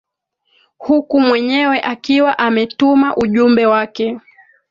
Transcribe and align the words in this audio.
huku 0.77 1.19
mwenyewe 1.21 1.81
akiwa 1.81 2.39
ametuma 2.39 3.15
ujumbe 3.17 3.65
wake 3.65 4.19